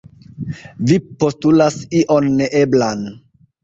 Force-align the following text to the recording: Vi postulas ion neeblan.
Vi 0.87 0.97
postulas 1.25 1.79
ion 2.03 2.35
neeblan. 2.43 3.11